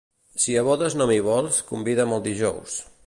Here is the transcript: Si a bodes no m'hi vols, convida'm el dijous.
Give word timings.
Si 0.43 0.53
a 0.61 0.63
bodes 0.67 0.95
no 1.01 1.07
m'hi 1.11 1.19
vols, 1.27 1.59
convida'm 1.73 2.17
el 2.19 2.25
dijous. 2.31 2.81